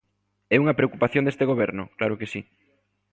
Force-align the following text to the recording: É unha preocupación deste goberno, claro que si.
É 0.55 0.57
unha 0.63 0.77
preocupación 0.79 1.23
deste 1.25 1.47
goberno, 1.51 1.83
claro 1.97 2.17
que 2.19 2.29
si. 2.33 2.41